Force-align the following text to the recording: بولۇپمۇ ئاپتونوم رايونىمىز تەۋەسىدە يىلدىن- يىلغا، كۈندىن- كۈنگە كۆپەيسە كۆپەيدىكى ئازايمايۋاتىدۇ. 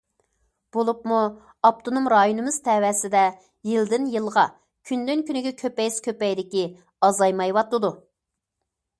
بولۇپمۇ 0.75 1.17
ئاپتونوم 1.67 2.07
رايونىمىز 2.13 2.55
تەۋەسىدە 2.67 3.21
يىلدىن- 3.71 4.07
يىلغا، 4.13 4.45
كۈندىن- 4.91 5.21
كۈنگە 5.27 5.51
كۆپەيسە 5.59 6.01
كۆپەيدىكى 6.07 6.63
ئازايمايۋاتىدۇ. 7.09 7.93